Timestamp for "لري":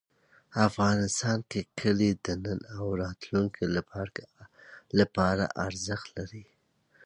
6.17-6.45